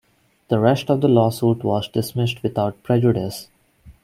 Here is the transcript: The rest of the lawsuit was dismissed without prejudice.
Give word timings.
The 0.47 0.57
rest 0.59 0.89
of 0.89 0.99
the 1.01 1.07
lawsuit 1.07 1.63
was 1.63 1.87
dismissed 1.87 2.41
without 2.41 2.81
prejudice. 2.81 3.49